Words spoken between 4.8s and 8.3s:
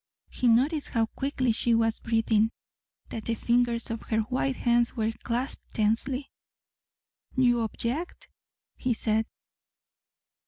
were clasped tensely. "You object,"